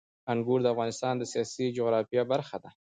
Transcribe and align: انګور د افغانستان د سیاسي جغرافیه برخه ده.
انګور 0.31 0.59
د 0.63 0.67
افغانستان 0.73 1.13
د 1.17 1.23
سیاسي 1.31 1.65
جغرافیه 1.77 2.23
برخه 2.31 2.57
ده. 2.63 2.69